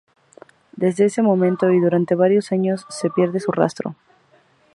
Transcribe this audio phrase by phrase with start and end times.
[0.77, 3.93] Desde ese momento, y durante varios años, se pierde su rastro.